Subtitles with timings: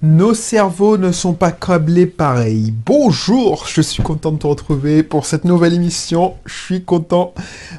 [0.00, 2.72] Nos cerveaux ne sont pas câblés pareil.
[2.86, 6.34] Bonjour, je suis content de te retrouver pour cette nouvelle émission.
[6.46, 7.34] Je suis content.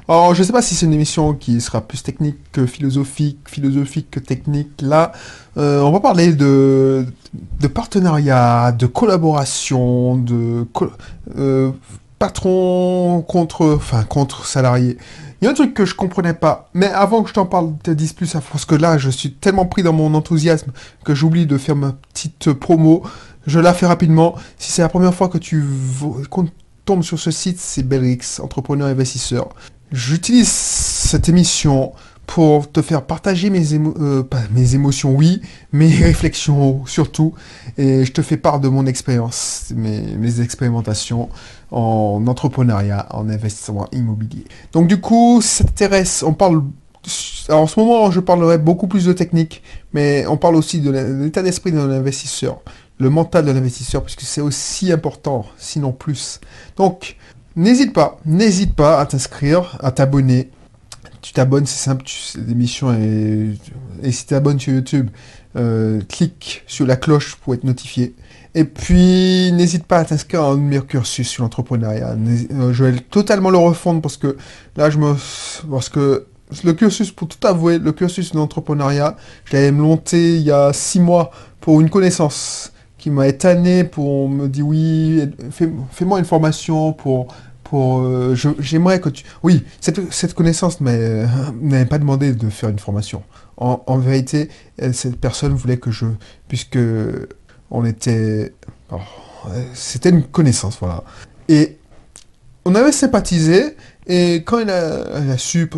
[0.09, 4.11] Alors, je sais pas si c'est une émission qui sera plus technique que philosophique, philosophique
[4.11, 4.82] que technique.
[4.82, 5.13] Là,
[5.55, 7.05] euh, on va parler de,
[7.61, 10.68] de partenariat, de collaboration, de
[11.38, 11.72] euh,
[12.20, 14.98] patron contre, enfin, contre salarié.
[15.42, 17.74] Il y a un truc que je comprenais pas, mais avant que je t'en parle,
[17.82, 20.72] te dise plus, parce que là, je suis tellement pris dans mon enthousiasme
[21.05, 23.04] que j'oublie de faire ma petite promo.
[23.48, 24.36] Je la fais rapidement.
[24.58, 25.63] Si c'est la première fois que tu
[26.84, 29.49] tombes sur ce site, c'est Belrix, entrepreneur investisseur.
[29.94, 31.94] J'utilise cette émission
[32.30, 35.42] pour te faire partager mes, euh, mes émotions, oui,
[35.74, 37.34] mes réflexions surtout,
[37.76, 41.30] et je te fais part de mon expérience, mes, expérimentations
[41.72, 44.46] en entrepreneuriat, en investissement immobilier.
[44.74, 46.62] Donc du coup, si ça t'intéresse, on parle...
[47.50, 51.41] en ce moment, je parlerai beaucoup plus de technique, mais on parle aussi de l'état
[51.41, 52.62] d'esprit d'un investisseur,
[53.00, 56.40] le mental de l'investisseur, puisque c'est aussi important, sinon plus.
[56.77, 57.18] Donc,
[57.55, 60.52] n'hésite pas, n'hésite pas à t'inscrire, à t'abonner,
[61.22, 62.05] tu t'abonnes, c'est simple,
[62.48, 63.54] l'émission est...
[64.03, 65.09] Et si tu t'abonnes sur YouTube,
[65.55, 68.16] euh, clique sur la cloche pour être notifié.
[68.55, 72.16] Et puis, n'hésite pas à t'inscrire à un de mes cursus sur l'entrepreneuriat.
[72.52, 74.38] Euh, je vais totalement le refondre parce que
[74.75, 75.16] là, je me...
[75.70, 76.25] Parce que
[76.64, 81.00] le cursus, pour tout avouer, le cursus d'entrepreneuriat, je l'avais monté il y a six
[81.00, 85.22] mois pour une connaissance qui m'a étonné pour me dire oui,
[85.92, 87.27] fais-moi une formation pour
[87.77, 89.23] euh, j'aimerais que tu...
[89.43, 91.27] Oui, cette, cette connaissance euh,
[91.61, 93.23] n'avait pas demandé de faire une formation.
[93.57, 94.49] En, vérité,
[94.81, 96.05] euh, cette personne voulait que je...
[96.47, 96.79] Puisque
[97.69, 98.53] on était...
[98.91, 98.97] Oh,
[99.73, 101.03] c'était une connaissance, voilà.
[101.49, 101.77] Et
[102.65, 103.75] on avait sympathisé,
[104.07, 105.69] et quand elle a, su,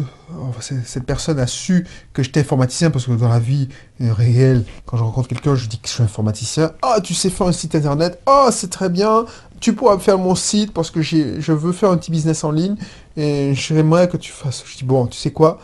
[0.85, 3.69] cette personne a su que j'étais informaticien, parce que dans la vie
[3.99, 6.71] réelle, quand je rencontre quelqu'un, je dis que je suis informaticien.
[6.81, 8.19] Ah, tu sais faire un site internet.
[8.25, 9.25] Ah, c'est très bien.
[9.61, 12.75] Tu pourras faire mon site parce que je veux faire un petit business en ligne
[13.15, 14.63] et j'aimerais que tu fasses.
[14.65, 15.59] Je dis bon, tu sais quoi?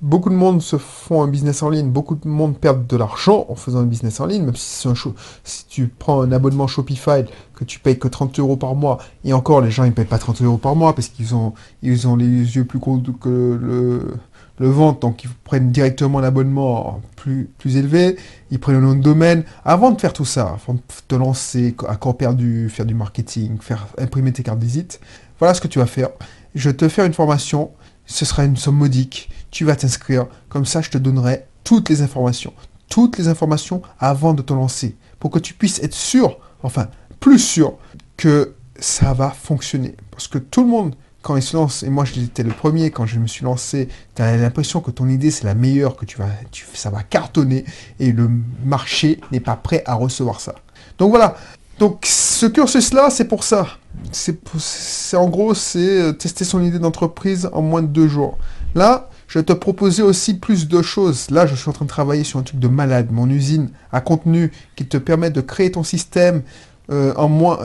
[0.00, 3.46] Beaucoup de monde se font un business en ligne, beaucoup de monde perdent de l'argent
[3.48, 4.94] en faisant un business en ligne, même si, c'est un
[5.44, 9.32] si tu prends un abonnement Shopify que tu payes que 30 euros par mois, et
[9.32, 12.16] encore les gens ils payent pas 30 euros par mois parce qu'ils ont, ils ont
[12.16, 13.28] les yeux plus gros que
[13.62, 14.14] le,
[14.62, 18.16] le donc ils prennent directement l'abonnement plus, plus élevé,
[18.50, 21.74] ils prennent le nom de domaine, avant de faire tout ça, avant de te lancer
[21.88, 25.00] à corps perdu, faire du marketing, faire imprimer tes cartes visite,
[25.38, 26.10] voilà ce que tu vas faire.
[26.54, 27.70] Je vais te faire une formation,
[28.06, 30.26] ce sera une somme modique tu vas t'inscrire.
[30.48, 32.52] Comme ça, je te donnerai toutes les informations.
[32.88, 34.96] Toutes les informations avant de te lancer.
[35.20, 36.88] Pour que tu puisses être sûr, enfin,
[37.20, 37.78] plus sûr
[38.16, 39.94] que ça va fonctionner.
[40.10, 43.06] Parce que tout le monde, quand il se lance, et moi j'étais le premier quand
[43.06, 46.18] je me suis lancé, tu as l'impression que ton idée c'est la meilleure, que tu
[46.18, 47.64] vas, tu, ça va cartonner,
[48.00, 48.28] et le
[48.64, 50.54] marché n'est pas prêt à recevoir ça.
[50.98, 51.36] Donc voilà.
[51.78, 53.66] Donc ce cursus-là, c'est pour ça.
[54.12, 58.38] C'est en gros, c'est euh, tester son idée d'entreprise en moins de deux jours.
[58.74, 61.30] Là, je vais te proposer aussi plus de choses.
[61.30, 63.08] Là, je suis en train de travailler sur un truc de malade.
[63.10, 66.42] Mon usine à contenu qui te permet de créer ton système
[66.90, 67.58] euh, en moins,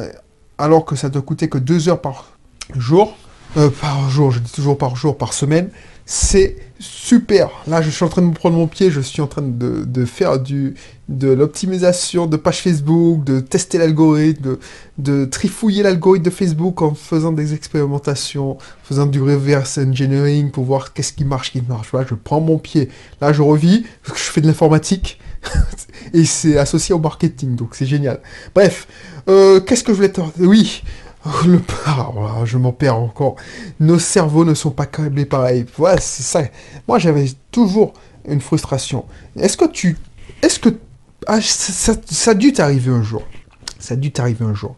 [0.57, 2.31] alors que ça te coûtait que deux heures par
[2.75, 3.15] jour.
[3.55, 5.69] Euh, par jour, je dis toujours par jour, par semaine.
[6.05, 7.49] C'est super.
[7.67, 10.05] Là, je suis en train de me prendre mon pied, je suis en train de,
[10.05, 10.75] faire du,
[11.09, 14.57] de l'optimisation de page Facebook, de tester l'algorithme,
[14.97, 20.93] de, trifouiller l'algorithme de Facebook en faisant des expérimentations, faisant du reverse engineering pour voir
[20.93, 22.05] qu'est-ce qui marche, qui ne marche pas.
[22.07, 22.89] Je prends mon pied.
[23.19, 25.19] Là, je revis, je fais de l'informatique.
[26.13, 28.21] et c'est associé au marketing, donc c'est génial.
[28.55, 28.87] Bref,
[29.29, 30.21] euh, qu'est-ce que je voulais te...
[30.39, 30.83] Oui,
[31.45, 31.59] Le...
[31.87, 33.35] Oh je m'en perds encore.
[33.79, 35.65] Nos cerveaux ne sont pas câblés pareil.
[35.77, 36.43] Voilà, c'est ça.
[36.87, 37.93] Moi, j'avais toujours
[38.27, 39.05] une frustration.
[39.37, 39.97] Est-ce que tu...
[40.41, 40.69] Est-ce que...
[41.27, 41.93] Ah, ça,
[42.31, 43.23] a dû t'arriver un jour.
[43.79, 44.75] Ça a dû t'arriver un jour.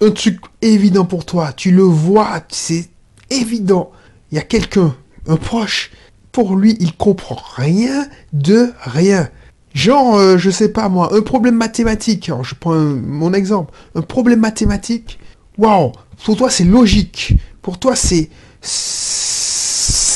[0.00, 1.52] Un truc évident pour toi.
[1.52, 2.42] Tu le vois.
[2.48, 2.88] C'est
[3.30, 3.92] évident.
[4.32, 4.94] Il y a quelqu'un,
[5.28, 5.90] un proche.
[6.32, 9.28] Pour lui, il comprend rien de rien.
[9.72, 12.30] Genre, euh, je sais pas moi, un problème mathématique.
[12.42, 13.72] Je prends mon exemple.
[13.94, 15.18] Un problème mathématique
[15.58, 15.92] waouh,
[16.24, 18.30] pour toi c'est logique, pour toi c'est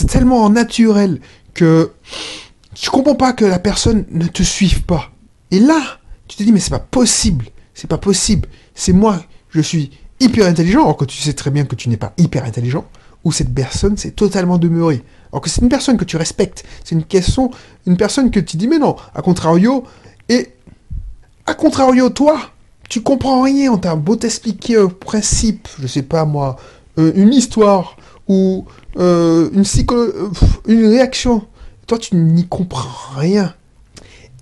[0.09, 1.21] tellement naturel
[1.55, 1.93] que
[2.75, 5.11] tu comprends pas que la personne ne te suive pas.
[5.51, 5.99] Et là,
[6.29, 8.49] tu te dis mais c'est pas possible, c'est pas possible.
[8.75, 9.91] C'est moi, je suis
[10.21, 12.85] hyper intelligent, alors que tu sais très bien que tu n'es pas hyper intelligent,
[13.25, 15.03] ou cette personne s'est totalement demeurée.
[15.33, 17.51] Alors que c'est une personne que tu respectes, c'est une question,
[17.87, 19.85] une personne que tu dis mais non, à contrario,
[20.29, 20.53] et
[21.47, 22.53] à contrario toi,
[22.89, 26.57] tu comprends rien, on t'a beau t'expliquer un principe, je sais pas moi,
[26.99, 27.97] euh, une histoire
[28.29, 29.65] ou euh, une,
[30.67, 31.47] une réaction.
[31.87, 33.55] Toi, tu n'y comprends rien.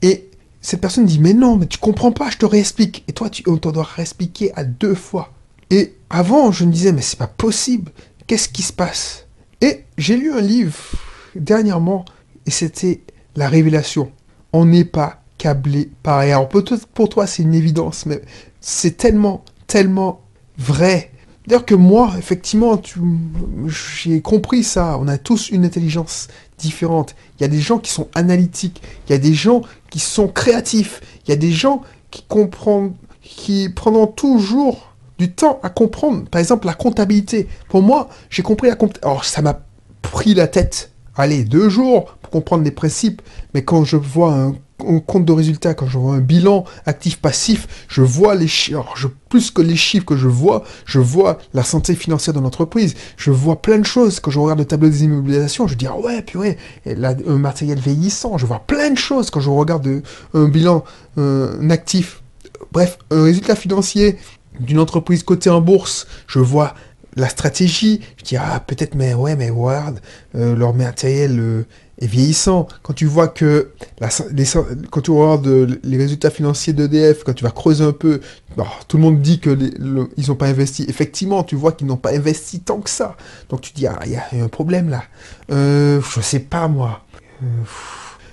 [0.02, 0.28] Et
[0.60, 3.04] cette personne dit, mais non, mais tu comprends pas, je te réexplique.
[3.08, 5.32] Et toi, tu, on t'en doit réexpliquer à deux fois.
[5.70, 7.92] Et avant, je me disais, mais c'est pas possible.
[8.26, 9.26] Qu'est-ce qui se passe?
[9.60, 10.76] Et j'ai lu un livre
[11.34, 12.04] dernièrement,
[12.46, 13.02] et c'était
[13.36, 14.10] La Révélation.
[14.52, 16.32] On n'est pas câblé pareil.
[16.32, 18.20] Alors peut-être pour toi, c'est une évidence, mais
[18.60, 20.20] c'est tellement, tellement
[20.58, 21.10] vrai.
[21.46, 22.80] D'ailleurs que moi, effectivement,
[23.66, 24.98] j'ai compris ça.
[25.00, 26.26] On a tous une intelligence
[26.58, 27.14] différente.
[27.38, 28.82] Il y a des gens qui sont analytiques.
[29.06, 31.00] Il y a des gens qui sont créatifs.
[31.24, 36.28] Il y a des gens qui comprennent, qui prendront toujours du temps à comprendre.
[36.28, 37.48] Par exemple, la comptabilité.
[37.68, 39.06] Pour moi, j'ai compris la comptabilité.
[39.06, 39.60] Alors, ça m'a
[40.02, 40.90] pris la tête.
[41.14, 43.22] Allez, deux jours pour comprendre les principes.
[43.54, 48.02] Mais quand je vois un compte de résultat, quand je vois un bilan actif-passif, je
[48.02, 48.84] vois les chiffres,
[49.28, 53.30] plus que les chiffres que je vois, je vois la santé financière de l'entreprise, je
[53.30, 54.20] vois plein de choses.
[54.20, 58.38] Quand je regarde le tableau des immobilisations, je dis, ah ouais, purée, un matériel vieillissant,
[58.38, 60.02] je vois plein de choses quand je regarde
[60.34, 60.84] un bilan
[61.16, 62.22] un actif.
[62.72, 64.18] Bref, un résultat financier
[64.60, 66.74] d'une entreprise cotée en bourse, je vois
[67.14, 70.00] la stratégie, je dis, ah peut-être, mais ouais, mais regarde,
[70.34, 71.40] euh, leur matériel...
[71.40, 71.66] Euh,
[71.98, 72.68] et vieillissant.
[72.82, 73.70] Quand tu vois que
[74.00, 74.44] la, les,
[74.90, 78.20] quand tu regardes les résultats financiers d'EDF, quand tu vas creuser un peu,
[78.56, 79.56] bah, tout le monde dit que
[80.16, 80.84] ils n'ont pas investi.
[80.88, 83.16] Effectivement, tu vois qu'ils n'ont pas investi tant que ça.
[83.48, 85.04] Donc tu dis ah il y, a un problème là.
[85.50, 87.04] Euh, je sais pas moi.
[87.42, 87.46] Euh,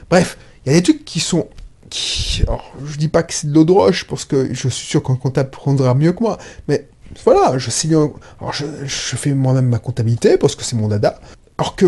[0.10, 1.48] bref, il y a des trucs qui sont
[1.90, 4.88] qui, alors, je dis pas que c'est de l'eau de roche parce que je suis
[4.88, 6.88] sûr qu'un comptable prendra mieux que moi, mais
[7.24, 11.20] voilà, je signe, alors je, je fais moi-même ma comptabilité parce que c'est mon dada.
[11.58, 11.86] Alors que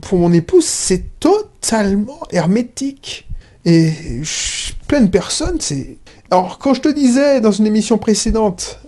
[0.00, 3.28] pour mon épouse, c'est totalement hermétique.
[3.64, 3.92] Et
[4.88, 5.98] plein de personnes, c'est...
[6.30, 8.80] Alors quand je te disais dans une émission précédente,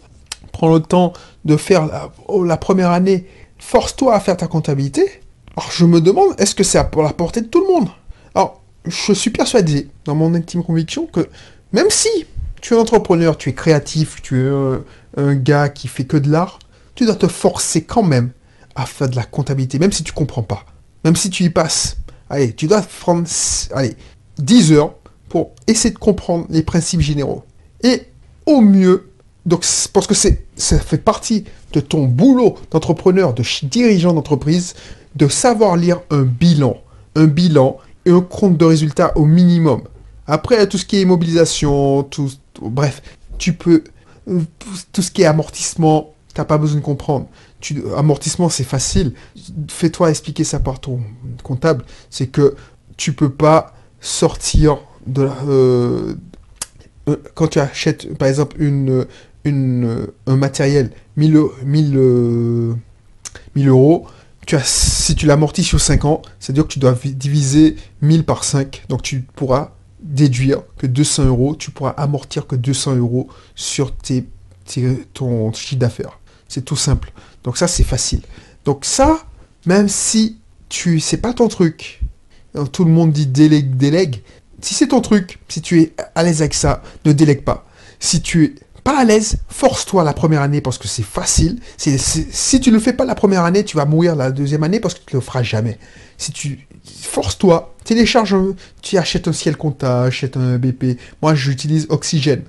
[0.52, 1.12] prends le temps
[1.44, 3.26] de faire la, oh, première année,
[3.58, 5.22] force-toi à faire ta comptabilité.
[5.56, 7.88] Alors je me demande, est-ce que c'est pour la portée de tout le monde?
[8.34, 11.28] Alors, je suis persuadé, dans mon intime conviction, que
[11.72, 12.26] même si
[12.60, 14.82] tu es entrepreneur, tu es créatif, tu es un,
[15.16, 16.58] un gars qui fait que de l'art,
[16.94, 18.30] tu dois te forcer quand même
[18.76, 20.64] à faire de la comptabilité, même si tu comprends pas,
[21.04, 21.96] même si tu y passes,
[22.30, 23.26] allez, tu dois prendre,
[23.74, 23.96] allez,
[24.38, 24.94] 10 heures
[25.28, 27.42] pour essayer de comprendre les principes généraux.
[27.82, 28.02] Et
[28.44, 29.10] au mieux,
[29.44, 34.74] donc parce que c'est, ça fait partie de ton boulot d'entrepreneur, de dirigeant d'entreprise,
[35.14, 36.76] de savoir lire un bilan,
[37.14, 39.82] un bilan et un compte de résultat au minimum.
[40.26, 42.30] Après, tout ce qui est immobilisation, tout,
[42.60, 43.02] bref,
[43.38, 43.84] tu peux,
[44.28, 44.40] euh,
[44.92, 47.26] tout ce qui est amortissement, t'as pas besoin de comprendre
[47.96, 49.12] amortissement, c'est facile.
[49.68, 51.00] Fais-toi expliquer ça par ton
[51.42, 51.84] comptable.
[52.10, 52.54] C'est que
[52.96, 56.14] tu peux pas sortir de euh,
[57.08, 59.06] euh, quand tu achètes, par exemple, une,
[59.44, 62.76] une, un matériel 1000, 1000,
[63.54, 64.06] 1000 euros,
[64.46, 68.44] tu as, si tu l'amortis sur 5 ans, c'est-à-dire que tu dois diviser 1000 par
[68.44, 68.84] 5.
[68.88, 74.24] Donc tu pourras déduire que 200 euros, tu pourras amortir que 200 euros sur tes,
[75.14, 76.18] ton chiffre d'affaires.
[76.48, 77.12] C'est tout simple.
[77.44, 78.22] Donc ça, c'est facile.
[78.64, 79.18] Donc ça,
[79.66, 80.38] même si
[80.68, 82.00] tu c'est pas ton truc,
[82.72, 84.22] tout le monde dit délègue, délègue.
[84.60, 87.66] Si c'est ton truc, si tu es à l'aise avec ça, ne délègue pas.
[88.00, 91.58] Si tu es pas à l'aise, force-toi la première année parce que c'est facile.
[91.76, 94.80] si tu ne le fais pas la première année, tu vas mourir la deuxième année
[94.80, 95.78] parce que tu ne le feras jamais.
[96.18, 96.66] Si tu
[97.02, 98.36] force-toi, télécharge,
[98.82, 100.98] tu achètes un ciel compta, achète un BP.
[101.20, 102.44] Moi, j'utilise Oxygène.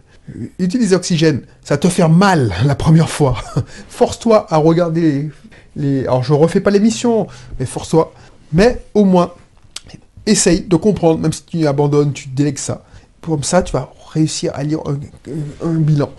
[0.60, 3.36] Utilise Oxygène, ça te fait mal la première fois.
[3.90, 5.30] force-toi à regarder
[5.76, 7.28] les, Alors je refais pas l'émission,
[7.60, 8.14] mais force-toi.
[8.52, 9.32] Mais au moins,
[10.26, 12.84] essaye de comprendre, même si tu abandonnes, tu délègues ça.
[13.22, 14.80] Comme ça, tu vas réussir à lire
[15.64, 16.10] un, bilan.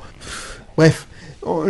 [0.77, 1.07] Bref,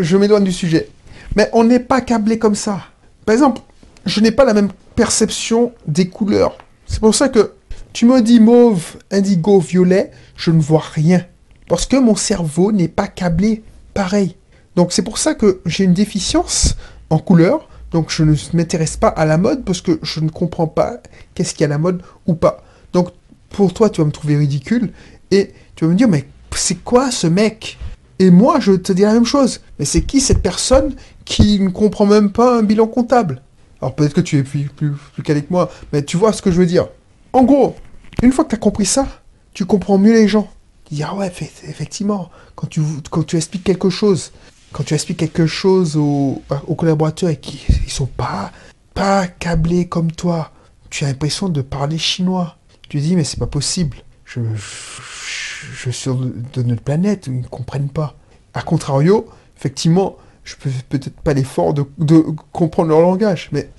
[0.00, 0.88] je m'éloigne du sujet.
[1.36, 2.80] Mais on n'est pas câblé comme ça.
[3.24, 3.60] Par exemple,
[4.04, 6.56] je n'ai pas la même perception des couleurs.
[6.86, 7.52] C'est pour ça que
[7.92, 11.24] tu me dis mauve, indigo, violet, je ne vois rien.
[11.68, 13.62] Parce que mon cerveau n'est pas câblé
[13.94, 14.37] pareil.
[14.76, 16.76] Donc c'est pour ça que j'ai une déficience
[17.10, 17.68] en couleur.
[17.90, 20.98] Donc je ne m'intéresse pas à la mode parce que je ne comprends pas
[21.34, 22.62] qu'est-ce qui est à la mode ou pas.
[22.92, 23.10] Donc
[23.50, 24.92] pour toi, tu vas me trouver ridicule
[25.30, 27.78] et tu vas me dire mais c'est quoi ce mec?
[28.18, 29.60] Et moi, je te dis la même chose.
[29.78, 30.94] Mais c'est qui cette personne
[31.25, 33.42] qui ne comprend même pas un bilan comptable?
[33.80, 36.42] Alors peut-être que tu es plus, plus, plus calé que moi, mais tu vois ce
[36.42, 36.88] que je veux dire.
[37.32, 37.76] En gros,
[38.22, 39.06] une fois que tu as compris ça,
[39.54, 40.50] tu comprends mieux les gens
[40.90, 42.80] dit ah ouais effectivement quand tu
[43.11, 44.33] quand tu expliques quelque chose
[44.73, 46.42] quand tu expliques quelque chose aux,
[46.76, 48.52] collaborateurs et qu'ils ils sont pas
[48.95, 50.52] pas câblés comme toi
[50.90, 52.57] tu as l'impression de parler chinois.
[52.88, 53.99] Tu dis mais c'est pas possible.
[54.25, 56.11] Je, je, suis
[56.52, 58.16] de notre planète ils ne comprennent pas.
[58.54, 59.26] A contrario
[59.57, 63.71] effectivement je peux peut-être pas l'effort de, de comprendre leur langage mais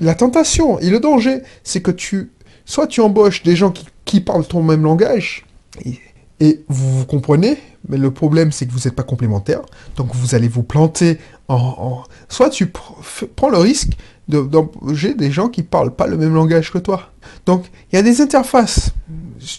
[0.00, 2.32] la tentation et le danger c'est que tu
[2.64, 5.44] soit tu embauches des gens qui, qui parlent ton même langage
[6.40, 7.58] Et, vous, vous comprenez,
[7.88, 9.60] mais le problème c'est que vous n'êtes pas complémentaires,
[9.96, 12.02] donc vous allez vous planter en...
[12.28, 13.92] Soit tu prends le risque
[14.28, 17.10] d'embaucher des gens qui parlent pas le même langage que toi.
[17.46, 18.92] Donc il y a des interfaces.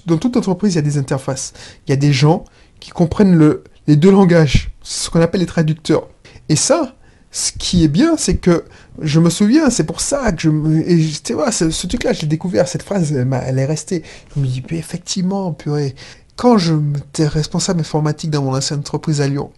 [0.06, 1.54] Dans toute entreprise, il y a des interfaces.
[1.86, 2.46] Il y a des gens
[2.80, 6.08] qui comprennent le, les deux langages, ce qu'on appelle les traducteurs.
[6.50, 6.96] Et ça,
[7.32, 8.66] ce qui est bien, c'est que
[9.02, 10.84] je me souviens, c'est pour ça que je me...
[11.24, 14.04] Tu ce, ce truc-là, j'ai découvert, cette phrase, elle, est restée.
[14.36, 15.96] Je me dis, effectivement, purée.
[16.36, 19.52] Quand j'étais responsable informatique dans mon ancienne entreprise à Lyon,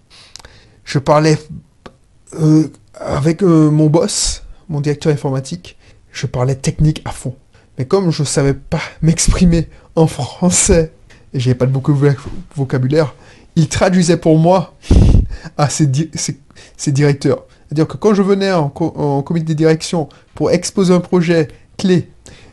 [0.85, 1.37] je parlais
[2.39, 5.77] euh, avec euh, mon boss, mon directeur informatique,
[6.11, 7.35] je parlais technique à fond.
[7.77, 10.91] Mais comme je ne savais pas m'exprimer en français,
[11.33, 11.73] et j'avais pas de
[12.55, 13.15] vocabulaire,
[13.55, 14.73] il traduisait pour moi
[15.57, 15.87] à ses
[16.87, 17.45] directeurs.
[17.73, 22.07] C'est-à-dire que quand je venais en, comité de direction pour exposer un projet clé,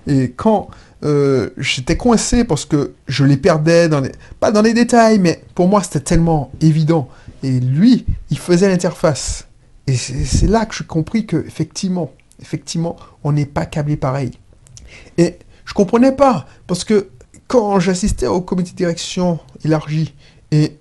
[0.07, 0.69] et quand
[1.05, 4.13] euh, j'étais coincé parce que je les perdais, dans les...
[4.41, 7.07] pas dans les détails, mais pour moi c'était tellement évident.
[7.43, 9.47] Et lui, il faisait l'interface.
[9.87, 12.11] Et c'est là que j'ai compris que effectivement,
[13.23, 14.31] on n'est pas câblé pareil.
[15.19, 15.37] Et
[15.67, 17.11] je comprenais pas parce que
[17.47, 20.15] quand j'assistais au comité de direction élargi
[20.51, 20.79] et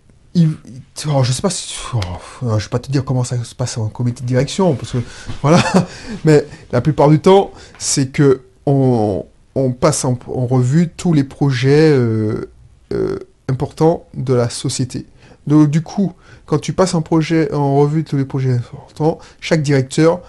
[1.23, 1.99] je sais pas si, oh,
[2.41, 4.97] je vais pas te dire comment ça se passe en comité de direction, parce que
[5.41, 5.63] voilà,
[6.25, 11.91] mais la plupart du temps, c'est que on, on passe en, revue tous les projets
[11.91, 12.49] euh,
[12.93, 15.05] euh, importants de la société.
[15.47, 16.13] Donc du coup,
[16.45, 20.21] quand tu passes un projet en revue tous les projets importants, chaque directeur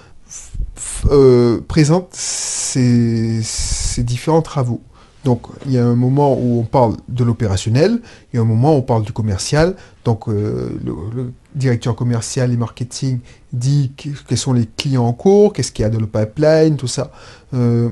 [1.11, 3.43] euh, présente ses
[3.99, 4.81] différents travaux.
[5.25, 8.01] Donc, il y a un moment où on parle de l'opérationnel,
[8.33, 9.77] il y a un moment où on parle du commercial.
[10.05, 13.19] Donc, euh, le, directeur commercial et marketing
[13.53, 16.87] dit quels sont les clients en cours, qu'est-ce qu'il y a dans le pipeline, tout
[16.87, 17.11] ça.
[17.55, 17.91] Euh,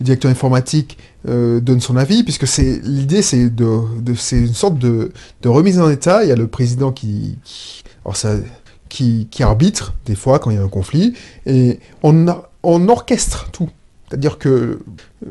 [0.00, 0.98] le directeur informatique
[1.28, 5.12] euh, donne son avis, puisque c'est l'idée, c'est une sorte de,
[5.44, 6.24] remise en état.
[6.24, 7.38] Il y a le président qui,
[9.40, 11.14] arbitre des fois quand il y a un conflit,
[11.46, 13.68] et on orchestre tout.
[14.08, 14.78] C'est-à-dire que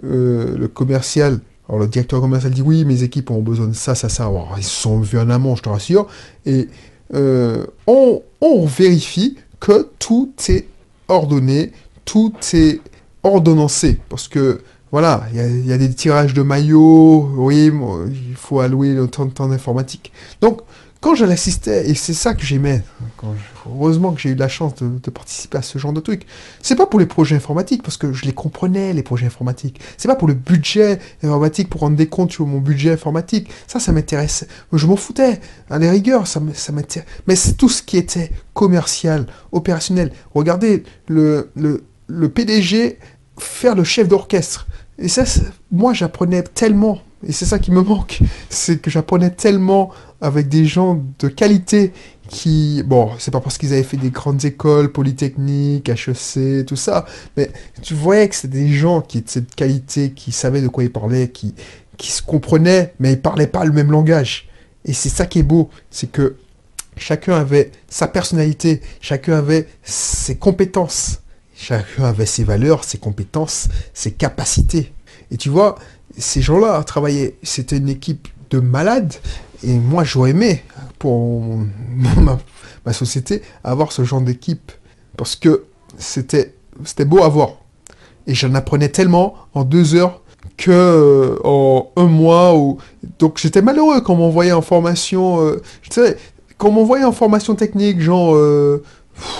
[0.03, 3.95] euh, le commercial, alors le directeur commercial dit oui, mes équipes ont besoin de ça,
[3.95, 4.31] ça, ça.
[4.57, 6.07] ils se sont vus en amont, je te rassure.
[6.45, 6.69] Et
[7.13, 8.21] euh, on,
[8.65, 10.67] vérifie que tout est
[11.07, 11.71] ordonné,
[12.05, 12.81] tout est
[13.23, 13.99] ordonnancé.
[14.09, 17.71] Parce que voilà, il y, a des tirages de maillots, oui,
[18.07, 20.13] il faut allouer autant de temps d'informatique.
[20.39, 20.61] Donc,
[20.99, 22.83] quand je l'assistais, et c'est ça que j'aimais,
[23.65, 26.25] heureusement que j'ai eu la chance de, participer à ce genre de truc,
[26.61, 29.79] c'est pas pour les projets informatiques, parce que je les comprenais, les projets informatiques.
[29.97, 33.49] C'est pas pour le budget informatique, pour rendre des comptes sur mon budget informatique.
[33.67, 34.47] Ça, ça m'intéresse.
[34.73, 35.39] Je m'en foutais.
[35.69, 37.05] À la rigueur, ça m'intéresse.
[37.27, 40.11] Mais c'est tout ce qui était commercial, opérationnel.
[40.33, 42.97] Regardez le, le, le PDG
[43.37, 44.67] faire le chef d'orchestre.
[44.97, 45.23] Et ça,
[45.71, 48.19] moi, j'apprenais tellement et c'est ça qui me manque,
[48.49, 51.91] c'est que j'apprenais tellement avec des gens de qualité
[52.27, 57.05] qui, bon, c'est pas parce qu'ils avaient fait des grandes écoles, polytechniques, HEC, tout ça,
[57.35, 57.49] mais
[57.81, 60.91] tu voyais que c'était des gens qui étaient de qualité, qui savaient de quoi ils
[60.91, 61.53] parlaient, qui,
[61.99, 64.47] se comprenaient, mais ils parlaient pas le même langage.
[64.85, 66.35] Et c'est ça qui est beau, c'est que
[66.97, 71.21] chacun avait sa personnalité, chacun avait ses compétences,
[71.55, 74.91] chacun avait ses valeurs, ses compétences, ses capacités.
[75.31, 75.75] Et tu vois,
[76.17, 79.13] ces gens-là travaillaient, c'était une équipe de malades,
[79.63, 80.63] et moi j'aurais aimé,
[80.99, 81.43] pour
[82.85, 84.71] ma, société, avoir ce genre d'équipe,
[85.17, 85.65] parce que
[85.97, 86.53] c'était,
[86.85, 87.57] c'était beau à voir.
[88.27, 90.21] Et j'en apprenais tellement en deux heures
[90.57, 92.77] que euh, en un mois, ou...
[93.19, 96.17] donc j'étais malheureux quand m'envoyait en formation, euh, tu sais,
[96.57, 98.83] quand m'envoyait en formation technique, genre euh,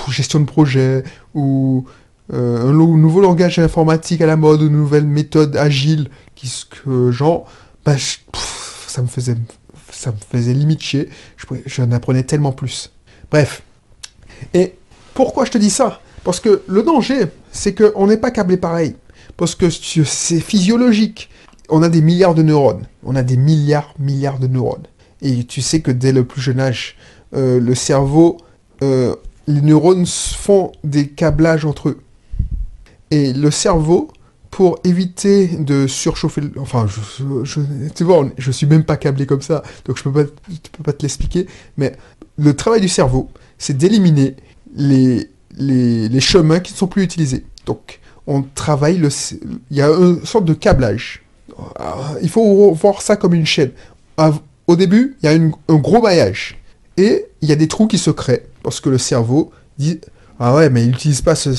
[0.10, 1.04] gestion de projet,
[1.34, 1.86] ou
[2.32, 7.50] un nouveau langage informatique à la mode, une nouvelle méthode agile qui que genre,
[7.86, 7.96] bah,
[8.88, 9.36] ça me faisait
[9.98, 11.10] ça me faisait limite chier.
[11.66, 12.92] J'en apprenais tellement plus.
[13.32, 13.64] Bref.
[14.54, 14.76] Et
[15.14, 16.02] pourquoi je te dis ça?
[16.24, 18.96] Parce que le danger, c'est qu'on n'est pas câblé pareil.
[19.36, 21.30] Parce que c'est physiologique.
[21.70, 22.86] On a des milliards de neurones.
[23.04, 24.88] On a des milliards, milliards de neurones.
[25.22, 26.96] Et tu sais que dès le plus jeune âge,
[27.36, 28.38] euh, le cerveau,
[28.84, 29.16] euh,
[29.48, 32.00] les neurones font des câblages entre eux.
[33.12, 34.10] Et le cerveau,
[34.52, 36.42] pour éviter de surchauffer.
[36.58, 37.60] Enfin, je, je,
[37.94, 40.94] tu vois, je suis même pas câblé comme ça, donc je peux pas, peux pas
[40.94, 41.48] te l'expliquer.
[41.78, 41.96] Mais
[42.38, 44.36] le travail du cerveau, c'est d'éliminer
[44.76, 47.46] les, les, chemins qui ne sont plus utilisés.
[47.66, 49.10] Donc, on travaille le.
[49.70, 51.24] Il y a une sorte de câblage.
[52.22, 53.72] Il faut voir ça comme une chaîne.
[54.68, 56.58] Au début, il y a un gros maillage.
[56.98, 60.00] Et il y a des trous qui se créent parce que le cerveau dit
[60.40, 61.54] Ah ouais, mais il n'utilise pas ce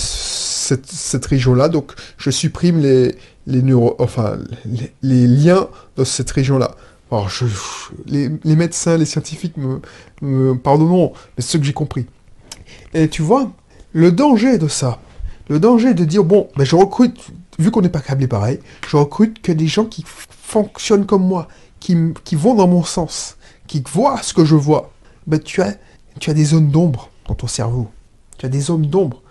[0.91, 3.15] cette, région-là, donc je supprime les,
[3.47, 3.63] les,
[3.99, 4.39] enfin,
[5.03, 6.75] les, liens dans cette région-là.
[7.11, 7.47] Alors, je,
[8.07, 9.81] les, les, médecins, les scientifiques me,
[10.21, 12.07] me pardonneront, mais ce que j'ai compris.
[12.93, 13.51] Et tu vois,
[13.93, 15.01] le danger de ça,
[15.49, 17.19] le danger de dire, bon, ben je recrute,
[17.59, 21.49] vu qu'on n'est pas câblé pareil, je recrute que des gens qui fonctionnent comme moi,
[21.81, 24.93] qui, qui vont dans mon sens, qui voient ce que je vois.
[25.27, 25.75] Ben tu as,
[26.21, 27.89] tu as des zones d'ombre dans ton cerveau.
[28.39, 29.23] Tu as des zones d'ombre.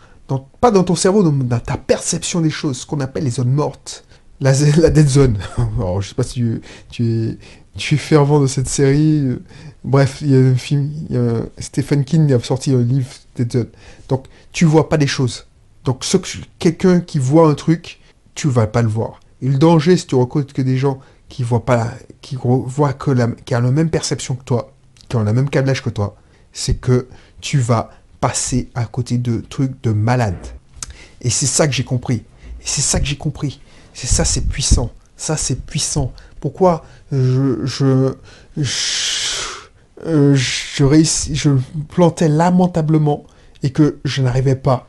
[0.59, 4.03] Pas dans ton cerveau, dans, ta perception des choses, ce qu'on appelle les zones mortes.
[4.39, 5.37] La, la dead zone.
[5.77, 6.43] Alors, je sais pas si
[6.89, 7.37] tu, es,
[7.75, 9.37] tu es fervent de cette série.
[9.83, 10.91] Bref, il y a un film,
[11.59, 13.69] Stephen King a sorti un livre, Dead Zone.
[14.09, 15.47] Donc, tu vois pas des choses.
[15.85, 16.05] Donc,
[16.59, 18.01] quelqu'un qui voit un truc,
[18.35, 19.21] tu vas pas le voir.
[19.41, 21.91] Et le danger, si tu recrutes que des gens qui voient pas,
[22.21, 24.73] qui voient que la, qui ont la même perception que toi,
[25.07, 26.15] qui ont le même câblage que toi,
[26.51, 27.07] c'est que
[27.39, 30.35] tu vas passer à côté de trucs de malade.
[31.21, 32.23] Et c'est ça que j'ai compris.
[32.61, 33.59] Et c'est ça que j'ai compris.
[33.93, 34.91] C'est ça, c'est puissant.
[35.15, 36.11] Ça, c'est puissant.
[36.39, 38.13] Pourquoi je, je,
[38.55, 41.49] je, je, réussis, je
[41.89, 43.25] plantais lamentablement
[43.63, 44.87] et que je n'arrivais pas.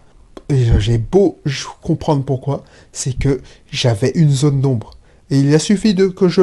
[0.51, 1.41] J'ai beau
[1.83, 4.93] comprendre pourquoi, c'est que j'avais une zone d'ombre.
[5.31, 6.43] Et il a suffi de que je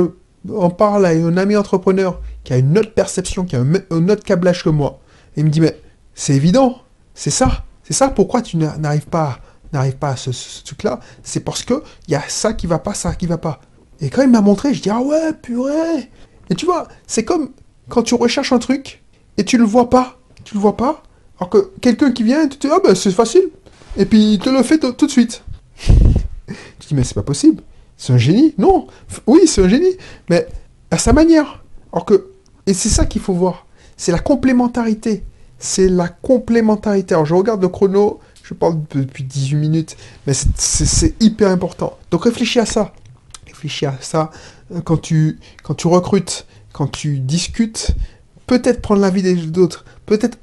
[0.54, 4.10] en parle à un ami entrepreneur qui a une autre perception, qui a un, un
[4.10, 5.00] autre câblage que moi.
[5.36, 5.76] Et il me dit, mais
[6.16, 6.80] c'est évident,
[7.14, 7.64] c'est ça.
[7.84, 9.40] C'est ça pourquoi tu n'arrives pas,
[10.00, 11.00] pas à ce, truc-là.
[11.22, 13.62] C'est parce que il y a ça qui va pas, ça qui va pas.
[14.02, 16.10] Et quand il m'a montré, je dis, ah ouais, purée.
[16.50, 17.52] Et tu vois, c'est comme
[17.90, 19.04] quand tu recherches un truc
[19.38, 20.18] et tu le vois pas.
[20.44, 21.04] Tu le vois pas.
[21.38, 23.50] Alors que quelqu'un qui vient, tu te dis, ah ben c'est facile.
[23.98, 25.44] Et puis il te le fait tout de suite.
[25.88, 27.62] tu dis, mais c'est pas possible.
[27.98, 28.56] C'est un génie.
[28.58, 28.88] Non.
[29.28, 29.96] Oui, c'est un génie.
[30.30, 30.48] Mais
[30.92, 31.64] à sa manière.
[31.94, 32.06] Alors.
[32.68, 33.68] Et c'est ça qu'il faut voir.
[33.96, 35.24] C'est la complémentarité.
[35.60, 37.14] C'est la complémentarité.
[37.14, 38.20] Alors je regarde le chrono.
[38.44, 39.98] Je parle depuis 18 minutes.
[40.28, 41.98] Mais c'est hyper important.
[42.12, 42.94] Donc réfléchis à ça.
[43.48, 44.32] Réfléchis à ça.
[44.74, 45.40] Euh, quand tu,
[45.86, 47.92] recrutes, quand tu discutes,
[48.48, 49.86] peut-être prendre l'avis des autres.
[50.06, 50.38] Peut-être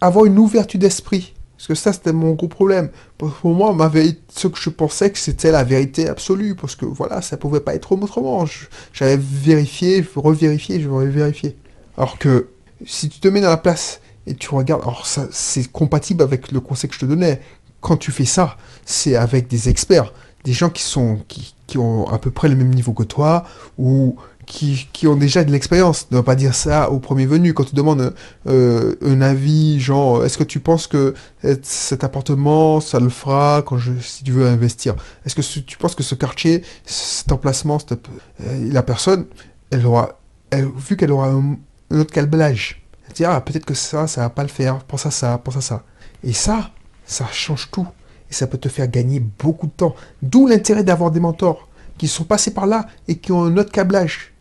[0.00, 1.34] avoir une ouverture d'esprit.
[1.56, 2.90] Parce que ça, c'était mon gros problème.
[3.16, 3.90] Pour moi, ma
[4.28, 6.54] ce que je pensais que c'était la vérité absolue.
[6.54, 8.44] Parce que voilà, ça pouvait pas être autrement.
[8.92, 11.56] J'avais vérifié, revérifié, je vais vérifier.
[11.96, 12.50] Alors que
[12.86, 16.52] si tu te mets dans la place et tu regardes, alors ça, c'est compatible avec
[16.52, 17.40] le conseil que je te donnais.
[17.80, 20.12] Quand tu fais ça, c'est avec des experts,
[20.44, 23.44] des gens qui sont, qui, qui ont à peu près le même niveau que toi,
[23.78, 24.16] ou
[24.48, 26.08] qui, ont déjà de l'expérience.
[26.10, 27.54] Ne pas dire ça au premier venu.
[27.54, 28.14] Quand tu demandes
[28.46, 31.14] euh, un avis, genre, est-ce que tu penses que
[31.62, 34.94] cet appartement, ça le fera quand je, si tu veux investir?
[35.24, 39.26] Est-ce que tu penses que ce quartier, cet emplacement, euh, la personne,
[39.70, 40.18] elle aura,
[40.52, 41.58] vu qu'elle aura un,
[41.90, 42.82] autre câblage,
[43.14, 45.60] dit, ah, peut-être que ça, ça va pas le faire, pense à ça, pense à
[45.60, 45.84] ça.
[46.24, 46.70] Et ça,
[47.04, 47.86] ça change tout.
[48.30, 49.94] Et ça peut te faire gagner beaucoup de temps.
[50.22, 53.72] D'où l'intérêt d'avoir des mentors qui sont passés par là et qui ont un autre
[53.72, 54.32] câblage.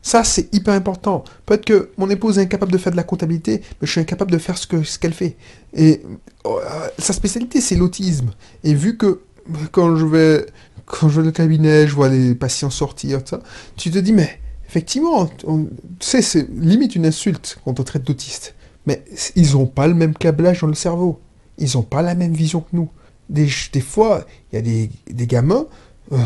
[0.00, 1.24] Ça, c'est hyper important.
[1.44, 4.30] Peut-être que mon épouse est incapable de faire de la comptabilité, mais je suis incapable
[4.30, 5.36] de faire ce qu'elle ce qu'elle fait.
[5.74, 6.02] Et
[6.44, 8.30] oh, euh, sa spécialité, c'est l'autisme.
[8.64, 9.20] Et vu que
[9.70, 10.46] quand je vais
[10.86, 13.40] quand je vais au cabinet, je vois les patients sortir, ça,
[13.76, 15.28] tu te dis, mais effectivement,
[16.00, 18.54] c'est limite une insulte quand on traite d'autiste.
[18.86, 19.04] Mais
[19.36, 21.20] ils n'ont pas le même câblage dans le cerveau.
[21.58, 22.90] Ils n'ont pas la même vision que nous.
[23.28, 23.48] Des,
[23.80, 25.66] fois, il y a des, gamins,
[26.12, 26.16] euh,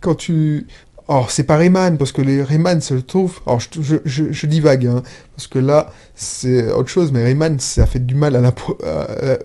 [0.00, 0.66] quand tu,
[1.08, 3.40] Or, c'est pas Rayman, parce que les Rayman se trouvent.
[3.46, 5.02] Alors, je, je, je, divague, hein,
[5.34, 8.54] parce que là, c'est autre chose, mais Rayman, ça fait du mal à la,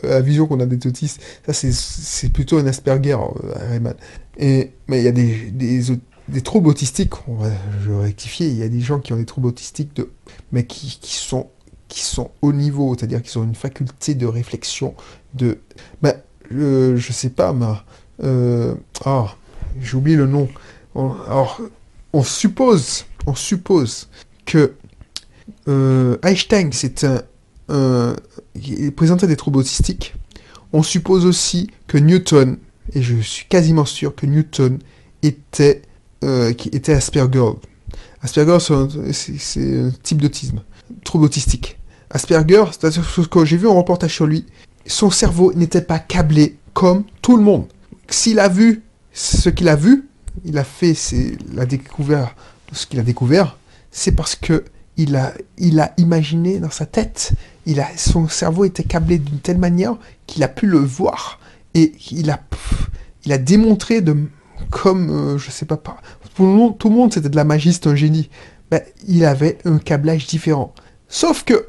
[0.03, 1.21] la vision qu'on a des autistes.
[1.45, 3.95] Ça, c'est plutôt un Asperger, euh, Rayman.
[4.37, 5.91] Et, mais il y a des, des,
[6.29, 7.49] des, troubles autistiques, on va,
[7.83, 10.11] je vais rectifier, il y a des gens qui ont des troubles autistiques, de,
[10.51, 11.49] mais qui, sont
[11.87, 14.93] qui sont au niveau, c'est-à-dire qui ont une faculté de réflexion,
[15.33, 15.59] de...
[16.01, 16.15] Ben,
[16.51, 17.65] je, je sais pas, mais...
[18.23, 18.75] Euh,
[19.79, 20.49] j'ai oublié le nom
[20.97, 21.61] alors,
[22.13, 24.09] on suppose, on suppose
[24.45, 24.73] que
[25.67, 27.05] euh, Einstein, c'est
[27.69, 28.15] un,
[28.55, 30.15] il présentait des troubles autistiques.
[30.73, 32.57] On suppose aussi que Newton,
[32.93, 34.79] et je suis quasiment sûr que Newton
[35.21, 35.83] était,
[36.23, 37.51] euh, qui était Asperger.
[38.21, 38.57] Asperger,
[39.11, 40.61] c'est un, type d'autisme,
[41.03, 41.77] trouble autistique.
[42.09, 44.45] Asperger, c'est-à-dire que j'ai vu un reportage sur lui,
[44.85, 47.65] son cerveau n'était pas câblé comme tout le monde.
[48.09, 50.07] S'il a vu ce qu'il a vu,
[50.45, 52.35] il a fait c'est la découvert
[52.71, 53.57] ce qu'il a découvert,
[53.91, 54.65] c'est parce que
[54.97, 55.33] il a,
[55.97, 57.33] imaginé dans sa tête,
[57.97, 61.39] son cerveau était câblé d'une telle manière qu'il a pu le voir
[61.75, 62.35] et il
[63.25, 64.15] il a démontré de,
[64.69, 67.79] comme, euh, je sais pas, tout le monde, tout le monde c'était de la magie,
[67.85, 68.29] un génie.
[68.69, 70.73] Ben, il avait un câblage différent.
[71.07, 71.67] Sauf que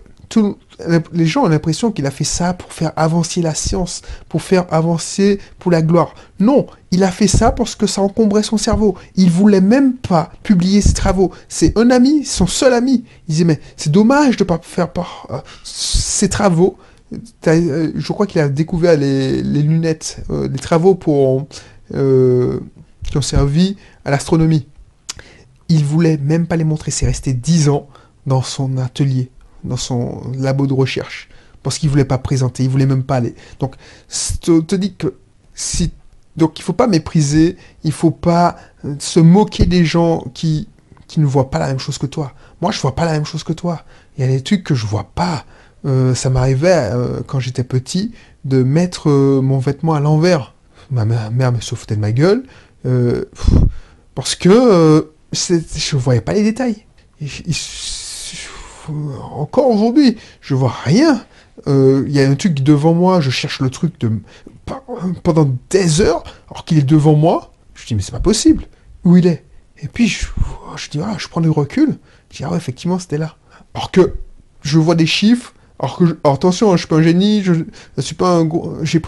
[1.13, 4.67] les gens ont l'impression qu'il a fait ça pour faire avancer la science, pour faire
[4.71, 6.15] avancer pour la gloire.
[6.39, 8.95] Non, il a fait ça parce que ça encombrait son cerveau.
[9.17, 11.33] Il voulait même pas publier ses travaux.
[11.49, 13.05] C'est un ami, son seul ami.
[13.27, 16.77] Il disait mais c'est dommage de pas faire par euh, ses travaux.
[17.47, 21.47] Euh, je crois qu'il a découvert les, lunettes, euh, les travaux pour
[23.11, 24.67] qui ont servi à l'astronomie.
[25.69, 26.91] Il voulait même pas les montrer.
[26.91, 27.89] C'est resté dix ans
[28.27, 29.31] dans son atelier
[29.65, 31.29] dans son labo de recherche
[31.63, 33.35] parce qu'il voulait pas présenter, il voulait même pas aller.
[33.59, 33.75] Donc,
[34.41, 35.15] te, te dis que
[35.55, 35.93] si
[36.37, 40.69] donc il faut pas mépriser, il faut pas euh, se moquer des gens qui
[41.09, 42.33] qui ne voient pas la même chose que toi.
[42.61, 43.83] Moi, je vois pas la même chose que toi.
[44.17, 45.47] Il y a des trucs que je vois pas.
[45.87, 48.13] Euh, ça m'arrivait euh, quand j'étais petit
[48.45, 50.55] de mettre mon vêtement à l'envers.
[50.91, 52.45] Ma mère, me se de ma gueule
[54.15, 56.85] parce que je voyais pas les détails
[59.33, 61.25] encore aujourd'hui, je vois rien.
[61.67, 64.13] Euh, il y a un truc devant moi, je cherche le truc de
[65.23, 67.53] pendant des heures, alors qu'il est devant moi.
[67.75, 68.65] Je dis mais c'est pas possible.
[69.05, 69.45] Où il est?
[69.81, 70.27] Et puis je,
[70.77, 71.99] je dis ah, je prends du recul.
[72.31, 73.37] Je dis ah ouais, effectivement c'était là.
[73.75, 74.15] Alors que
[74.63, 75.55] je vois des chiffres.
[75.81, 77.55] Alors que attention, hein, je suis pas un génie, je,
[77.97, 78.49] je suis pas un
[78.83, 79.01] j'ai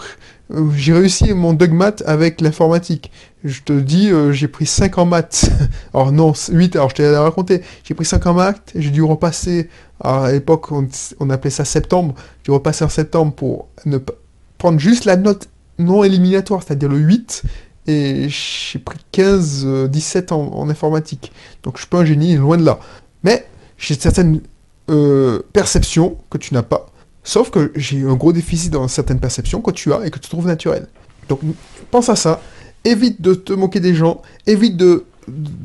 [0.53, 3.11] euh, j'ai réussi mon dogmat avec l'informatique.
[3.45, 5.51] Je te dis, euh, j'ai pris 5 en maths.
[5.95, 7.63] alors non, 8, alors je t'ai raconté.
[7.85, 9.69] J'ai pris 5 en maths, j'ai dû repasser,
[10.03, 14.15] à l'époque on, appelait ça septembre, j'ai repassé en septembre pour ne pas
[14.59, 17.43] prendre juste la note non éliminatoire, c'est-à-dire le 8,
[17.87, 21.33] et j'ai pris 15, 17 euh, en, informatique.
[21.63, 22.79] Donc je suis pas un génie, loin de là.
[23.23, 23.47] Mais
[23.79, 24.41] j'ai certaines
[25.53, 26.89] perceptions que tu n'as pas.
[27.23, 30.29] Sauf que j'ai un gros déficit dans certaines perceptions que tu as et que tu
[30.29, 30.89] trouves naturelles.
[31.29, 31.41] Donc
[31.91, 32.41] pense à ça,
[32.85, 35.05] évite de te moquer des gens, évite de,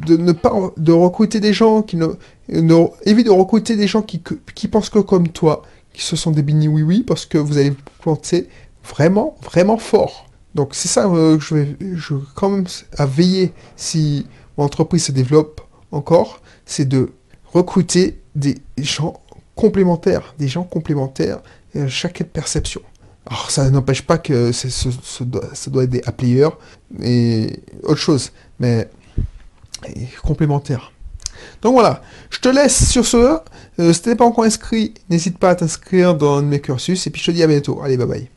[0.07, 2.07] ne pas de recruter des gens qui ne,
[3.05, 4.19] évite de recruter des gens qui,
[4.67, 5.63] pensent que comme toi,
[5.93, 8.49] qui se sont des bini oui oui parce que vous allez penser
[8.83, 10.29] vraiment vraiment fort.
[10.53, 12.65] Donc c'est ça euh, que je vais je quand même
[12.97, 14.25] à veiller si
[14.57, 17.11] mon entreprise se développe encore, c'est de
[17.53, 19.21] recruter des gens
[19.55, 21.39] complémentaires, des gens complémentaires,
[21.75, 22.81] euh, chaque perception.
[23.25, 26.49] Alors ça n'empêche pas que ce, doit, être des players
[27.01, 28.87] et autre chose, mais
[30.21, 30.91] complémentaire.
[31.61, 33.39] Donc voilà, je te laisse sur ce.
[33.79, 37.09] Euh, si tu n'es pas encore inscrit, n'hésite pas à t'inscrire dans mes cursus et
[37.09, 37.81] puis je te dis à bientôt.
[37.83, 38.29] Allez, bye bye.